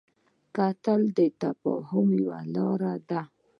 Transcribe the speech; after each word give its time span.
کتل 0.55 1.01
د 1.17 1.19
تفاهم 1.41 2.07
یوه 2.21 2.39
لاره 2.53 2.93
ده 3.09 3.21